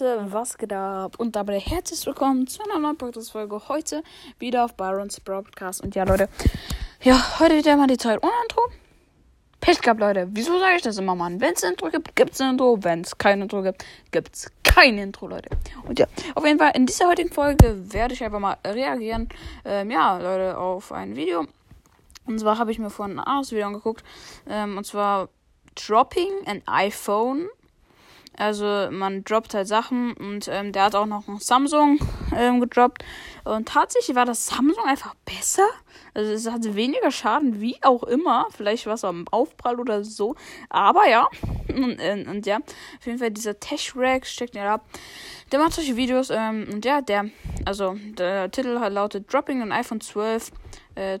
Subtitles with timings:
[0.00, 1.16] Leute, was geht ab?
[1.18, 3.68] Und dabei herzlich willkommen zu einer neuen Podcast-Folge.
[3.68, 4.02] Heute
[4.38, 5.80] wieder auf Byrons Broadcast.
[5.80, 6.28] Und ja, Leute,
[7.02, 8.60] ja, heute wieder mal die Zeit ohne Intro.
[9.60, 10.28] Pech gehabt, Leute.
[10.30, 11.40] Wieso sage ich das immer, Mann?
[11.40, 12.78] Wenn es ein Intro gibt, gibt es ein Intro.
[12.82, 15.50] Wenn es kein Intro gibt, gibt es kein Intro, Leute.
[15.84, 19.28] Und ja, auf jeden Fall, in dieser heutigen Folge werde ich einfach mal reagieren,
[19.64, 21.46] ähm, ja, Leute, auf ein Video.
[22.26, 24.04] Und zwar habe ich mir vorhin ein anderes Video angeguckt.
[24.48, 25.28] Ähm, und zwar
[25.74, 27.48] Dropping an iPhone
[28.36, 31.98] also man droppt halt Sachen und ähm, der hat auch noch ein Samsung
[32.38, 33.04] ähm, gedroppt.
[33.44, 35.66] Und tatsächlich war das Samsung einfach besser.
[36.14, 38.46] Also es hatte weniger Schaden, wie auch immer.
[38.56, 40.34] Vielleicht war es am Aufprall oder so.
[40.68, 41.28] Aber ja.
[41.68, 44.86] Und, und, und ja, auf jeden Fall dieser Tech-Rack steckt ja ab.
[45.52, 46.30] Der macht solche Videos.
[46.30, 47.30] Ähm, und ja, der,
[47.64, 50.50] also der Titel lautet Dropping an iPhone 12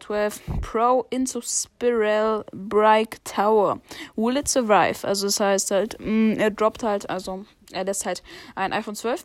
[0.00, 3.80] 12 äh, Pro into Spiral Bright Tower.
[4.16, 5.06] Will it survive?
[5.06, 8.22] Also das heißt halt, mh, mm, er droppt halt, also er lässt halt
[8.56, 9.24] ein iPhone 12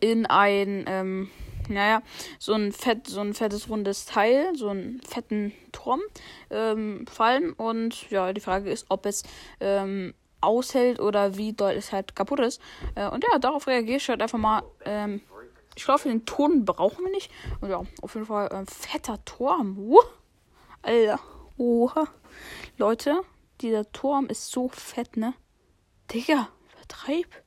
[0.00, 1.30] in ein, ähm,
[1.68, 2.02] naja,
[2.38, 6.00] so ein fett, so ein fettes rundes Teil, so einen fetten Turm
[6.50, 7.52] ähm, fallen.
[7.52, 9.22] Und ja, die Frage ist, ob es
[9.60, 12.60] ähm, aushält oder wie doll es halt kaputt ist.
[12.94, 15.20] Äh, und ja, darauf reagiere ich halt einfach mal ähm,
[15.76, 17.30] ich glaube, den Ton brauchen wir nicht.
[17.60, 19.78] Und ja, auf jeden Fall ein äh, fetter Turm.
[19.78, 20.00] Uh,
[20.82, 21.20] Alter.
[21.56, 22.06] Oha.
[22.78, 23.22] Leute,
[23.60, 25.34] dieser Turm ist so fett, ne?
[26.12, 27.43] Digga, übertreib.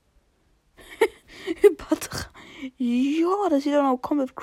[1.64, 2.32] übertreib.
[2.78, 4.34] Ja, das sieht doch noch komplett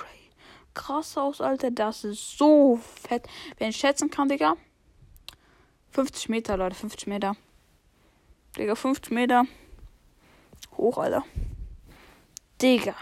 [0.72, 1.70] krass aus, Alter.
[1.70, 3.26] Das ist so fett.
[3.58, 4.56] Wenn ich schätzen kann, Digga.
[5.90, 7.36] 50 Meter, Leute, 50 Meter.
[8.56, 9.44] Digga, 50 Meter.
[10.76, 11.24] Hoch, Alter.
[12.60, 12.94] Digga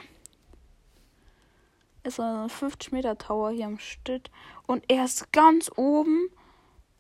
[2.02, 4.30] ist ein 50 Meter Tower hier am Stitt.
[4.66, 6.28] Und er ist ganz oben.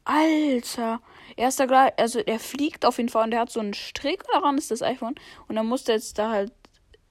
[0.04, 1.00] Alter.
[1.36, 3.72] Er ist da gleich, also er fliegt auf jeden Fall und er hat so einen
[3.72, 5.14] Strick daran, ist das iPhone.
[5.46, 6.52] Und er musste jetzt da halt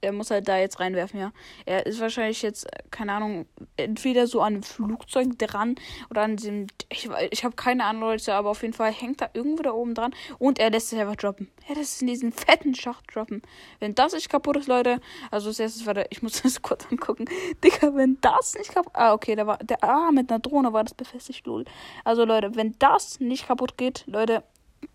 [0.02, 1.32] er muss halt da jetzt reinwerfen, ja.
[1.64, 5.76] Er ist wahrscheinlich jetzt, keine Ahnung, entweder so an einem Flugzeug dran
[6.10, 6.66] oder an dem.
[6.90, 9.94] Ich, ich habe keine Ahnung, Leute, aber auf jeden Fall hängt er irgendwo da oben
[9.94, 11.48] dran und er lässt es einfach droppen.
[11.68, 13.42] Er lässt es in diesen fetten Schacht droppen.
[13.78, 17.24] Wenn das nicht kaputt ist, Leute, also als erstes, warte, ich muss das kurz angucken.
[17.64, 18.92] Digga, wenn das nicht kaputt.
[18.94, 19.58] Ah, okay, da war.
[19.58, 21.64] Der, ah, mit einer Drohne war das befestigt, lol.
[22.04, 24.42] Also, Leute, wenn das nicht kaputt geht, Leute,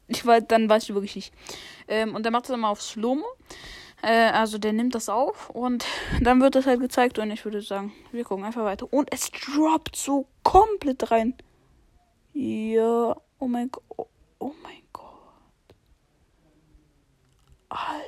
[0.07, 1.34] ich weiß, dann weiß ich wirklich nicht.
[1.88, 3.25] Ähm, und er macht dann mal auf Slow-Mo.
[4.02, 5.85] Äh, also der nimmt das auf und
[6.22, 8.91] dann wird das halt gezeigt und ich würde sagen, wir gucken einfach weiter.
[8.91, 11.35] Und es droppt so komplett rein.
[12.34, 13.84] Ja, oh mein Gott.
[13.97, 14.08] Oh,
[14.40, 15.06] oh mein Gott.
[17.69, 18.06] Alter.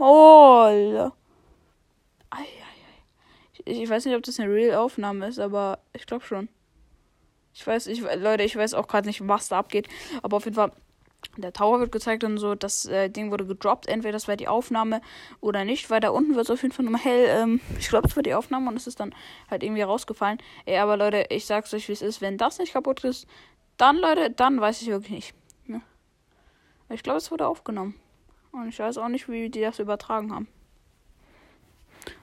[0.00, 1.12] Ei,
[2.30, 2.46] ei.
[3.52, 6.48] Ich, ich weiß nicht, ob das eine Real-Aufnahme ist, aber ich glaube schon.
[7.52, 9.88] Ich weiß, ich, Leute, ich weiß auch gerade nicht, was da abgeht.
[10.22, 10.72] Aber auf jeden Fall
[11.36, 13.86] der Tower wird gezeigt und so, das äh, Ding wurde gedroppt.
[13.86, 15.00] Entweder das war die Aufnahme
[15.40, 17.26] oder nicht, weil da unten wird es auf jeden Fall nochmal hell.
[17.28, 19.14] Ähm, ich glaube, es war die Aufnahme und es ist dann
[19.50, 20.38] halt irgendwie rausgefallen.
[20.64, 22.20] Ey, aber Leute, ich sag's euch, wie es ist.
[22.20, 23.26] Wenn das nicht kaputt ist,
[23.76, 25.34] dann, Leute, dann weiß ich wirklich nicht.
[25.66, 25.80] Ja.
[26.90, 27.94] Ich glaube, es wurde aufgenommen.
[28.52, 30.48] Und ich weiß auch nicht, wie die das übertragen haben.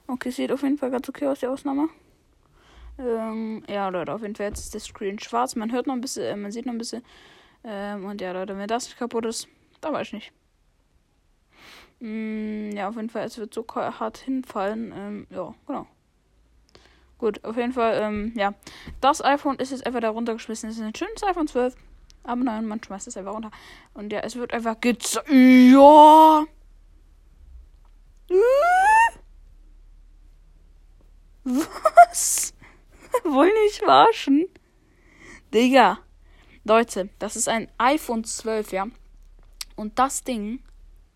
[0.08, 1.90] Okay, sieht auf jeden Fall ganz okay aus, die Ausnahme.
[3.00, 5.56] Ähm, ja, Leute, auf jeden Fall jetzt ist der Screen schwarz.
[5.56, 7.04] Man hört noch ein bisschen, äh, man sieht noch ein bisschen
[7.64, 9.48] ähm, und ja, Leute, wenn das nicht kaputt ist,
[9.82, 10.34] dann weiß ich nicht.
[12.00, 14.92] Mm, ja, auf jeden Fall, es wird so hart hinfallen.
[14.96, 15.86] Ähm, ja, genau.
[17.20, 18.54] Gut, auf jeden Fall, ähm, ja.
[19.00, 20.70] Das iPhone ist jetzt einfach da runtergeschmissen.
[20.70, 21.76] Es ist ein schönes iPhone 12.
[22.24, 23.52] Aber nein, man schmeißt es einfach runter.
[23.94, 25.30] Und ja, es wird einfach gezeigt.
[25.30, 26.46] Ja.
[31.44, 32.54] Was?
[33.24, 34.48] Wollen nicht waschen?
[35.54, 36.00] Digga.
[36.64, 38.86] Leute, das ist ein iPhone 12, ja.
[39.76, 40.62] Und das Ding,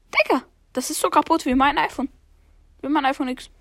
[0.07, 0.41] Digga,
[0.73, 2.09] das ist so kaputt wie mein iPhone.
[2.81, 3.51] Wie mein iPhone X.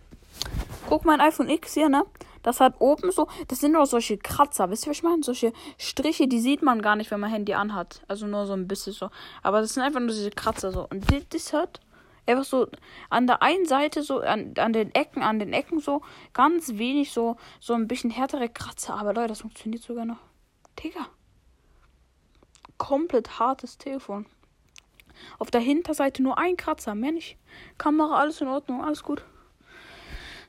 [0.89, 2.05] Guck mein iPhone X hier, ne?
[2.43, 5.23] Das hat oben so, das sind nur solche Kratzer, wisst ihr, was ich meine?
[5.23, 8.03] Solche Striche, die sieht man gar nicht, wenn man Handy anhat.
[8.09, 9.11] Also nur so ein bisschen so.
[9.43, 10.87] Aber das sind einfach nur diese Kratzer so.
[10.89, 11.81] Und das, hat
[12.27, 12.69] einfach so
[13.11, 16.01] an der einen Seite so, an, an den Ecken, an den Ecken so,
[16.33, 18.95] ganz wenig so, so ein bisschen härtere Kratzer.
[18.95, 20.21] Aber Leute, das funktioniert sogar noch.
[20.83, 21.09] Digga
[22.79, 24.27] komplett hartes Telefon.
[25.39, 27.37] Auf der Hinterseite nur ein Kratzer, mehr nicht.
[27.79, 29.25] Kamera, alles in Ordnung, alles gut.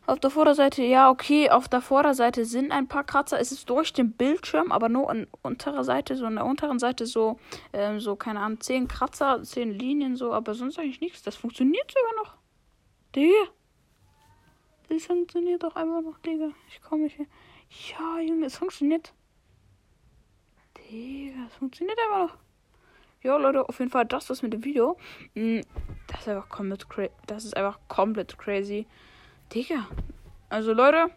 [0.07, 3.39] Auf der Vorderseite, ja, okay, auf der Vorderseite sind ein paar Kratzer.
[3.39, 7.07] Es ist durch den Bildschirm, aber nur an unterer Seite, so an der unteren Seite
[7.07, 7.39] so,
[7.73, 11.23] ähm, so, keine Ahnung, zehn Kratzer, zehn Linien so, aber sonst eigentlich nichts.
[11.23, 12.35] Das funktioniert sogar noch.
[13.15, 13.49] Digga.
[14.89, 16.49] Das funktioniert doch einfach noch, Digga.
[16.69, 17.27] Ich komme nicht hier.
[17.97, 19.11] Ja, Junge, es funktioniert.
[20.95, 22.37] Digga, das funktioniert einfach noch.
[23.21, 24.97] Ja, Leute, auf jeden Fall das was mit dem Video.
[25.35, 25.61] Hm,
[26.07, 27.11] Das ist einfach komplett crazy.
[27.27, 28.87] Das ist einfach komplett crazy.
[29.53, 29.87] Digga.
[30.49, 31.07] Also Leute,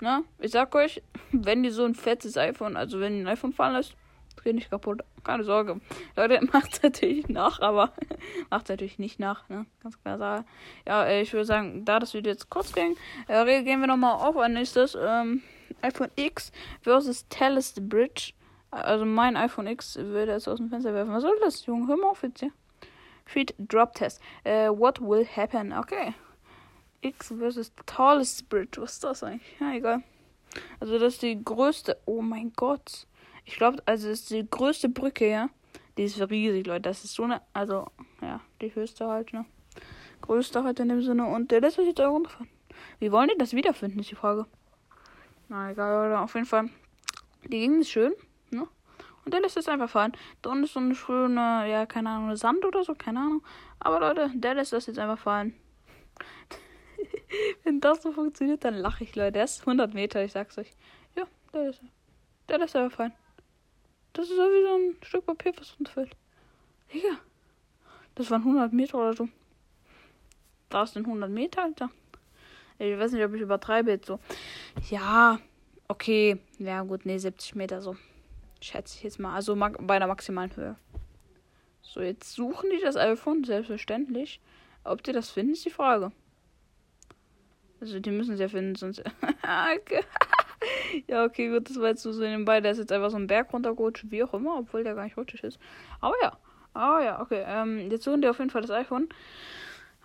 [0.00, 1.02] ne, ich sag euch,
[1.32, 3.94] wenn ihr so ein fettes iPhone, also wenn ihr ein iPhone fallen lässt,
[4.42, 5.02] geht nicht kaputt.
[5.22, 5.80] Keine Sorge.
[6.16, 7.92] Leute, macht natürlich nach, aber
[8.50, 9.66] macht natürlich nicht nach, ne?
[9.84, 10.46] Ganz klar sagen.
[10.84, 12.96] Ja, ich würde sagen, da das Video jetzt kurz ging,
[13.28, 14.96] äh, gehen wir nochmal auf ein nächstes.
[15.00, 15.42] Ähm,
[15.80, 18.32] iPhone X versus Telus Bridge.
[18.72, 21.12] Also mein iPhone X würde es aus dem Fenster werfen.
[21.12, 21.86] Was soll das, Junge?
[21.88, 22.52] Hör mal auf jetzt hier.
[23.26, 24.20] Feed Drop Test.
[24.46, 25.74] Uh, what will happen?
[25.74, 26.14] Okay.
[27.02, 28.80] X versus Tallest Bridge.
[28.80, 29.60] Was ist das eigentlich?
[29.60, 30.02] Ja, egal.
[30.80, 31.98] Also das ist die größte.
[32.06, 33.06] Oh mein Gott.
[33.44, 35.50] Ich glaube, also das ist die größte Brücke, ja.
[35.98, 36.82] Die ist riesig, Leute.
[36.82, 37.42] Das ist so eine.
[37.52, 37.88] Also,
[38.22, 39.44] ja, die höchste halt, ne?
[40.22, 41.26] Größte halt in dem Sinne.
[41.26, 42.48] Und der lässt sich jetzt auch runterfahren.
[43.00, 44.46] Wie wollen die das wiederfinden, ist die Frage.
[45.48, 46.20] Na egal, Leute.
[46.20, 46.70] Auf jeden Fall.
[47.44, 48.14] Die Gegend ist schön?
[49.24, 50.12] Und der lässt es einfach fahren.
[50.42, 53.42] Da unten ist so eine schöne, ja, keine Ahnung, Sand oder so, keine Ahnung.
[53.78, 55.54] Aber Leute, der lässt das jetzt einfach fahren.
[57.64, 59.32] Wenn das so funktioniert, dann lache ich, Leute.
[59.32, 60.72] Der ist 100 Meter, ich sag's euch.
[61.16, 61.80] Ja, der lässt,
[62.48, 63.12] der lässt einfach fahren.
[64.12, 66.16] Das ist so wie so ein Stück Papier, was runterfällt.
[66.92, 67.18] Digga.
[68.14, 69.28] Das waren 100 Meter oder so.
[70.68, 71.90] Da ist ein 100 Meter, Alter.
[72.78, 74.18] Ich weiß nicht, ob ich übertreibe jetzt so.
[74.90, 75.38] Ja,
[75.88, 76.38] okay.
[76.58, 77.96] Ja, gut, nee, 70 Meter so.
[78.62, 79.34] Schätze ich jetzt mal.
[79.34, 80.76] Also bei der maximalen Höhe.
[81.82, 84.40] So, jetzt suchen die das iPhone, selbstverständlich.
[84.84, 86.12] Ob die das finden, ist die Frage.
[87.80, 88.98] Also, die müssen es ja finden, sonst.
[91.08, 92.60] ja, okay, gut, das war jetzt so nebenbei.
[92.60, 95.16] Der ist jetzt einfach so ein Berg runtergerutscht, wie auch immer, obwohl der gar nicht
[95.16, 95.58] rutschig ist.
[96.00, 96.36] Aber ja.
[96.74, 97.44] Aber ja, okay.
[97.46, 99.08] Ähm, jetzt suchen die auf jeden Fall das iPhone.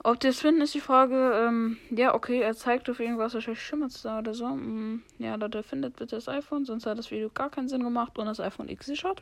[0.03, 1.45] Ob die es finden, ist die Frage.
[1.47, 4.47] Ähm, ja, okay, er zeigt auf irgendwas, wahrscheinlich schimmert es da oder so.
[4.47, 8.17] Mm, ja, Leute, findet bitte das iPhone, sonst hat das Video gar keinen Sinn gemacht
[8.17, 9.21] und das iPhone X hat.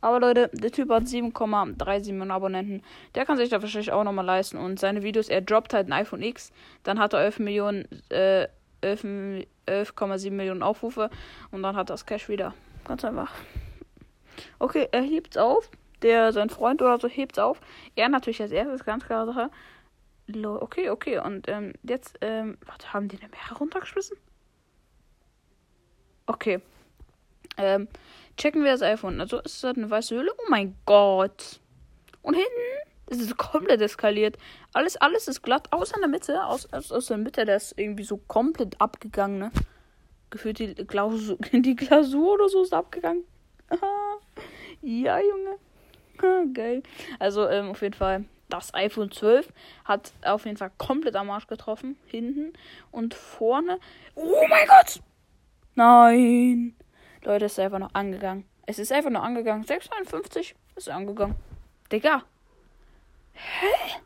[0.00, 2.82] Aber Leute, der Typ hat 7,37 Millionen Abonnenten.
[3.14, 4.58] Der kann sich da wahrscheinlich auch nochmal leisten.
[4.58, 6.52] Und seine Videos, er droppt halt ein iPhone X.
[6.82, 8.48] Dann hat er 11 Millionen, äh,
[8.82, 11.10] 11,7 11, Millionen Aufrufe.
[11.50, 12.54] Und dann hat das Cash wieder.
[12.84, 13.32] Ganz einfach.
[14.58, 15.70] Okay, er hebt's auf.
[16.02, 17.58] Der, sein Freund oder so hebt's auf.
[17.96, 19.50] Er natürlich als erstes, ganz klare Sache.
[20.28, 21.18] Okay, okay.
[21.18, 24.16] Und ähm, jetzt, ähm, warte, haben die eine Meer runtergeschmissen?
[26.26, 26.60] Okay.
[27.56, 27.88] Ähm,
[28.36, 29.20] checken wir das iPhone.
[29.20, 30.32] Also ist das eine weiße Hülle?
[30.36, 31.60] Oh mein Gott.
[32.22, 32.50] Und hinten
[33.08, 34.36] ist es komplett eskaliert.
[34.72, 36.44] Alles, alles ist glatt, außer in der Mitte.
[36.44, 39.52] Aus, aus, aus der Mitte, der ist irgendwie so komplett abgegangen, ne?
[40.30, 43.24] Gefühlt die Glasur, die Glasur oder so ist abgegangen.
[44.82, 46.52] ja, Junge.
[46.52, 46.82] Geil.
[47.20, 49.52] Also, ähm, auf jeden Fall das iPhone 12
[49.84, 51.98] hat auf jeden Fall komplett am Arsch getroffen.
[52.06, 52.52] Hinten
[52.90, 53.78] und vorne.
[54.14, 55.00] Oh mein Gott!
[55.74, 56.76] Nein!
[57.22, 58.44] Leute, es ist einfach noch angegangen.
[58.66, 59.64] Es ist einfach noch angegangen.
[59.64, 61.36] 651 ist angegangen.
[61.90, 62.22] Digga.
[63.32, 64.00] Hä?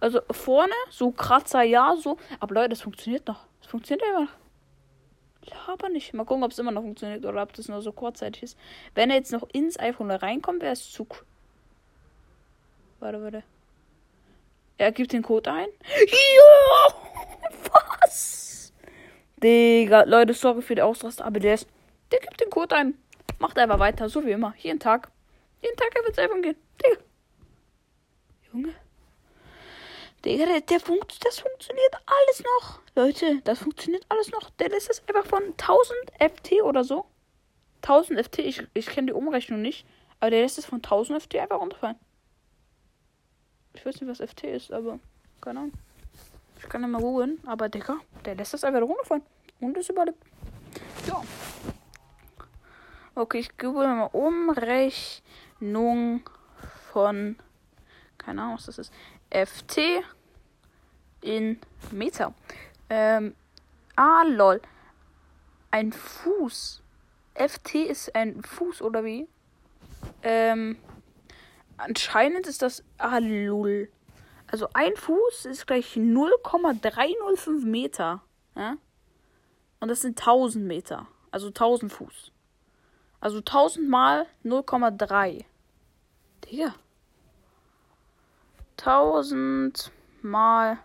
[0.00, 2.16] Also vorne, so Kratzer, ja, so.
[2.38, 3.46] Aber Leute, es funktioniert noch.
[3.60, 5.68] Es funktioniert immer noch.
[5.68, 6.14] Aber nicht.
[6.14, 8.58] Mal gucken, ob es immer noch funktioniert oder ob das nur so kurzzeitig ist.
[8.94, 11.06] Wenn er jetzt noch ins iPhone reinkommt, wäre es zu
[13.00, 13.42] Warte, warte.
[14.76, 15.68] Er gibt den Code ein.
[16.06, 16.94] Ja!
[18.02, 18.72] Was?
[19.42, 21.66] Digga, Leute, sorry für die Ausraster, aber der ist.
[22.12, 22.94] Der gibt den Code ein.
[23.38, 24.54] Macht einfach weiter, so wie immer.
[24.58, 25.10] Jeden Tag.
[25.62, 26.56] Jeden Tag wird es einfach gehen.
[26.84, 27.02] Digga.
[28.52, 28.74] Junge.
[30.24, 32.80] Digga, der, der funkt, das funktioniert alles noch.
[32.94, 34.50] Leute, das funktioniert alles noch.
[34.50, 37.06] Der lässt es einfach von 1000 FT oder so.
[37.82, 39.86] 1000 FT, ich, ich kenne die Umrechnung nicht.
[40.18, 41.96] Aber der lässt es von 1000 FT einfach runterfallen.
[43.74, 44.98] Ich weiß nicht, was FT ist, aber
[45.40, 45.72] keine Ahnung.
[46.58, 49.22] Ich kann ja mal googeln, aber Digga, der lässt das einfach runterfallen.
[49.60, 50.22] Und ist überlebt.
[51.06, 51.22] Ja.
[53.14, 55.22] Okay, ich google mal Umrechnung
[56.92, 57.36] von.
[58.18, 58.92] Keine Ahnung, was das ist.
[59.30, 60.02] FT
[61.20, 61.58] in
[61.90, 62.34] Meter.
[62.88, 63.34] Ähm.
[63.96, 64.60] Ah, lol.
[65.70, 66.82] Ein Fuß.
[67.34, 69.28] FT ist ein Fuß, oder wie?
[70.22, 70.76] Ähm.
[71.80, 72.84] Anscheinend ist das.
[72.98, 73.90] Ah, lul.
[74.46, 78.22] Also ein Fuß ist gleich 0,305 Meter.
[78.54, 78.76] Ja?
[79.80, 81.08] Und das sind 1000 Meter.
[81.30, 82.32] Also 1000 Fuß.
[83.20, 85.44] Also 1000 mal 0,3.
[86.44, 86.74] Digga.
[88.78, 89.90] 1000
[90.22, 90.78] mal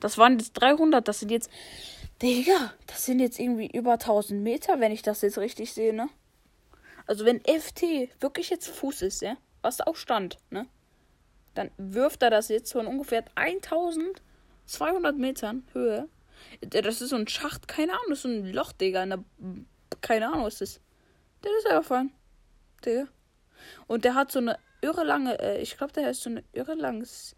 [0.00, 1.06] Das waren jetzt 300.
[1.06, 1.50] Das sind jetzt.
[2.20, 6.08] Digga, das sind jetzt irgendwie über 1000 Meter, wenn ich das jetzt richtig sehe, ne?
[7.06, 7.82] Also, wenn FT
[8.20, 9.36] wirklich jetzt Fuß ist, ja?
[9.62, 10.66] Was auch stand, ne?
[11.54, 13.24] Dann wirft er das jetzt von ungefähr
[14.74, 16.08] 1200 Metern Höhe.
[16.60, 19.06] Das ist so ein Schacht, keine Ahnung, das ist so ein Loch, Digga.
[19.06, 19.22] Der,
[20.00, 20.80] keine Ahnung, was das ist.
[21.44, 22.12] Der ist einfach fallen.
[22.84, 23.06] Digga.
[23.86, 26.74] Und der hat so eine irre lange, äh, ich glaube, der ist so eine irre
[26.74, 27.36] langes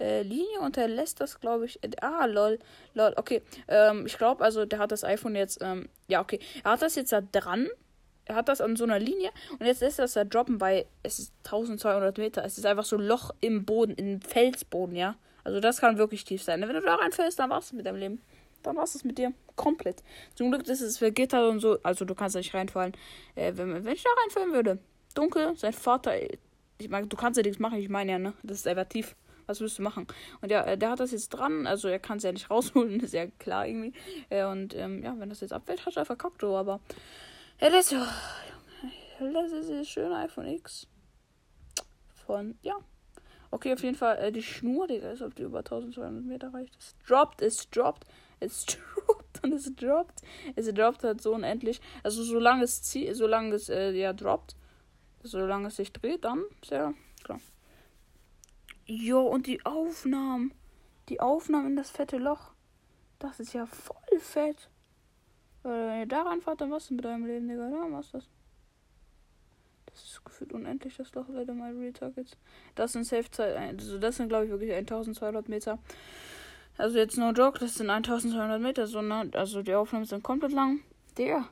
[0.00, 1.82] äh, Linie und der lässt das, glaube ich.
[1.82, 2.58] Äh, ah, lol.
[2.94, 3.42] Lol, okay.
[3.68, 6.40] Ähm, ich glaube, also der hat das iPhone jetzt, ähm, ja, okay.
[6.64, 7.68] Er hat das jetzt da dran.
[8.24, 10.86] Er hat das an so einer Linie und jetzt lässt er das da droppen bei,
[11.04, 12.44] es ist 1200 Meter.
[12.44, 15.14] Es ist einfach so ein Loch im Boden, im Felsboden, ja.
[15.46, 16.60] Also das kann wirklich tief sein.
[16.60, 18.22] Wenn du da reinfällst, dann war's mit deinem Leben.
[18.64, 19.32] Dann war's es mit dir.
[19.54, 20.02] Komplett.
[20.34, 21.78] Zum Glück ist es vergittert und so.
[21.84, 22.94] Also du kannst da nicht reinfallen.
[23.36, 24.80] Äh, wenn, wenn ich da reinfallen würde.
[25.14, 26.20] Dunkel, sein Vater.
[26.78, 28.32] Ich meine, du kannst ja nichts machen, ich meine ja, ne?
[28.42, 29.14] Das ist einfach tief.
[29.46, 30.08] Was willst du machen?
[30.40, 31.68] Und ja, der hat das jetzt dran.
[31.68, 33.92] Also er kann es ja nicht rausholen, ist ja klar irgendwie.
[34.30, 36.56] Äh, und ähm, ja, wenn das jetzt abfällt, hat er verkackt, so.
[36.56, 36.80] Aber
[37.60, 40.88] ja, das, oh, das ist das schöne iPhone X.
[42.26, 42.74] Von, ja.
[43.56, 46.76] Okay, auf jeden Fall, äh, die Schnur, Digga, ist auf die über 1200 Meter reicht.
[46.78, 48.04] Es droppt, es droppt,
[48.38, 48.66] es
[49.06, 50.20] droppt und es droppt.
[50.56, 51.80] Es droppt halt so unendlich.
[52.02, 54.56] Also solange es zieht, solange es äh, ja droppt,
[55.22, 56.92] solange es sich dreht, dann sehr
[57.24, 57.40] klar.
[58.84, 60.52] Jo, und die Aufnahmen.
[61.08, 62.50] Die Aufnahmen in das fette Loch.
[63.18, 64.68] Das ist ja voll fett.
[65.62, 67.70] Wenn ihr da reinfahrt, dann was mit eurem Leben, Digga.
[67.70, 68.28] Da was das.
[69.96, 72.36] Das ist gefühlt unendlich, das Loch, Leute, mal Real Targets.
[72.74, 73.24] Das sind Safe.
[73.42, 75.78] Also das sind, glaube ich, wirklich 1200 Meter.
[76.76, 79.30] Also jetzt no joke, das sind 1200 Meter, so, ne?
[79.32, 80.80] Also die Aufnahmen sind komplett lang.
[81.16, 81.48] Digga.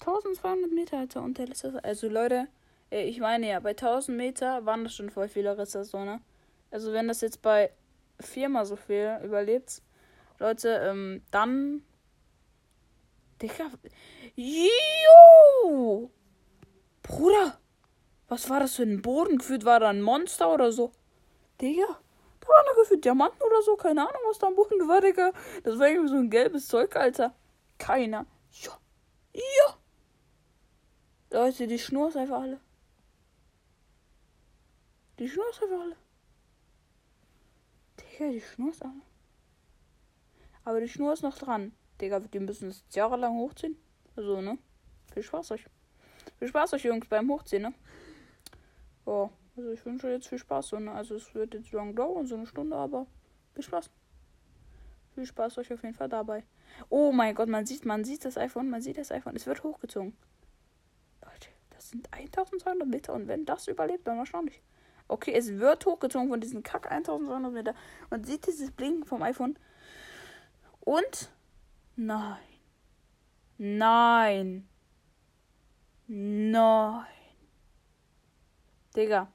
[0.00, 1.22] 1200 Meter, Alter.
[1.22, 1.84] Und der letzte.
[1.84, 2.48] Also Leute,
[2.90, 6.20] ich meine ja, bei 1000 Meter waren das schon voll viele Risse, so, ne?
[6.72, 7.70] Also wenn das jetzt bei
[8.18, 9.82] viermal so viel überlebt,
[10.40, 11.84] Leute, ähm, dann.
[13.40, 13.70] Digga.
[14.34, 16.10] Jo!
[17.04, 17.60] Bruder!
[18.28, 19.38] Was war das für ein Boden?
[19.38, 20.92] Gefühlt war da ein Monster oder so.
[21.60, 21.86] Digga.
[22.40, 23.76] Da waren da gefühlt Diamanten oder so.
[23.76, 25.32] Keine Ahnung, was da am Boden war, Digga.
[25.64, 27.34] Das war irgendwie so ein gelbes Zeug, Alter.
[27.78, 28.26] Keiner.
[28.52, 28.78] Ja.
[29.32, 29.76] Ja.
[31.30, 32.60] Leute, die Schnur ist einfach alle.
[35.18, 35.96] Die Schnur ist einfach alle.
[37.98, 39.02] Digga, die Schnur ist alle.
[40.64, 41.72] Aber die Schnur ist noch dran.
[42.00, 43.76] Digga, die müssen es jahrelang hochziehen.
[44.16, 44.58] Also, ne?
[45.14, 45.64] Viel Spaß euch.
[46.38, 47.74] Viel Spaß euch, Jungs, beim Hochziehen, ne?
[49.08, 50.68] Ja, also ich wünsche jetzt viel Spaß.
[50.68, 50.92] So, ne?
[50.92, 53.06] Also es wird jetzt lang dauern, so eine Stunde, aber
[53.54, 53.90] viel Spaß.
[55.14, 56.44] Viel Spaß euch auf jeden Fall dabei.
[56.90, 59.34] Oh mein Gott, man sieht, man sieht das iPhone, man sieht das iPhone.
[59.34, 60.14] Es wird hochgezogen.
[61.24, 64.60] Leute, das sind 1200 Meter und wenn das überlebt, dann wahrscheinlich.
[65.08, 67.74] Okay, es wird hochgezogen von diesen Kack 1200 Meter.
[68.10, 69.58] Man sieht dieses Blinken vom iPhone.
[70.80, 71.32] Und
[71.96, 72.36] nein.
[73.56, 74.68] Nein.
[76.06, 77.17] Nein.
[78.98, 79.32] Digga.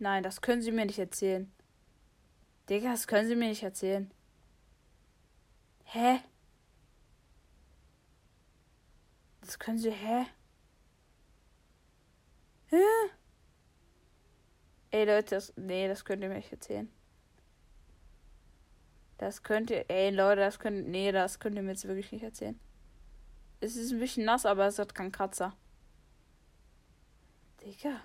[0.00, 1.52] Nein, das können Sie mir nicht erzählen.
[2.68, 4.10] Digga, das können Sie mir nicht erzählen.
[5.84, 6.18] Hä?
[9.40, 10.26] Das können Sie, hä?
[12.70, 12.82] Hä?
[14.90, 16.90] Ey Leute, das, nee, das könnt ihr mir nicht erzählen.
[19.18, 22.24] Das könnt ihr, ey Leute, das könnt, nee, das könnt ihr mir jetzt wirklich nicht
[22.24, 22.58] erzählen.
[23.60, 25.56] Es ist ein bisschen nass, aber es hat keinen Kratzer.
[27.64, 28.00] Digga.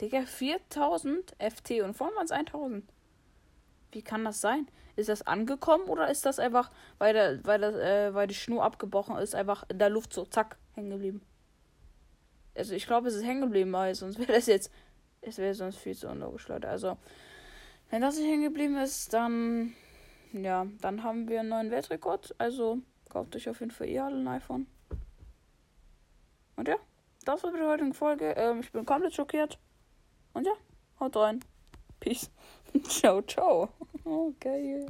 [0.00, 2.84] Digga, 4000 FT und vorhin waren es 1000.
[3.92, 4.66] Wie kann das sein?
[4.96, 8.64] Ist das angekommen oder ist das einfach, weil, der, weil, das, äh, weil die Schnur
[8.64, 11.22] abgebrochen ist, einfach in der Luft so zack hängen geblieben?
[12.54, 14.70] Also ich glaube, es ist hängen geblieben, weil sonst wäre das jetzt,
[15.20, 16.68] es wäre sonst viel zu unlogisch, Leute.
[16.68, 16.98] Also,
[17.90, 19.72] wenn das nicht hängen geblieben ist, dann,
[20.32, 22.34] ja, dann haben wir einen neuen Weltrekord.
[22.38, 24.66] Also, kauft euch auf jeden Fall ihr alle ein iPhone.
[26.56, 26.76] Und ja
[27.24, 28.34] das war mit der heutigen Folge.
[28.36, 29.58] Ähm, ich bin komplett schockiert.
[30.34, 30.52] Und ja,
[31.00, 31.44] haut rein.
[32.00, 32.30] Peace.
[32.88, 33.68] ciao, ciao.
[34.40, 34.86] Geil.